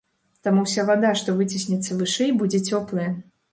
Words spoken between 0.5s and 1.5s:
ўся вада, што